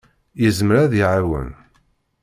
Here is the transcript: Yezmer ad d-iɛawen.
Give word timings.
Yezmer 0.41 0.75
ad 0.83 0.89
d-iɛawen. 0.91 1.49